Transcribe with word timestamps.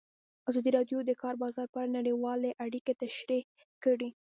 ازادي 0.49 0.69
راډیو 0.77 0.99
د 1.03 1.07
د 1.09 1.11
کار 1.21 1.35
بازار 1.43 1.67
په 1.71 1.77
اړه 1.81 1.95
نړیوالې 1.97 2.51
اړیکې 2.65 2.93
تشریح 3.03 3.43
کړي. 3.83 4.09